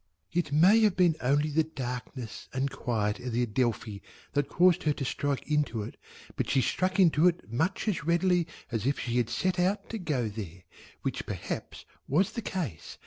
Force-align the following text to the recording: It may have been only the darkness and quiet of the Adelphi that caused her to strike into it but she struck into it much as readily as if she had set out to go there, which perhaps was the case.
It 0.33 0.51
may 0.51 0.79
have 0.79 0.95
been 0.95 1.15
only 1.21 1.51
the 1.51 1.63
darkness 1.63 2.49
and 2.53 2.71
quiet 2.71 3.19
of 3.19 3.33
the 3.33 3.43
Adelphi 3.43 4.01
that 4.33 4.49
caused 4.49 4.81
her 4.81 4.93
to 4.93 5.05
strike 5.05 5.43
into 5.47 5.83
it 5.83 5.95
but 6.35 6.49
she 6.49 6.59
struck 6.59 6.99
into 6.99 7.27
it 7.27 7.53
much 7.53 7.87
as 7.87 8.03
readily 8.03 8.47
as 8.71 8.87
if 8.87 8.99
she 8.99 9.17
had 9.17 9.29
set 9.29 9.59
out 9.59 9.89
to 9.91 9.99
go 9.99 10.27
there, 10.27 10.63
which 11.03 11.27
perhaps 11.27 11.85
was 12.07 12.31
the 12.31 12.41
case. 12.41 12.97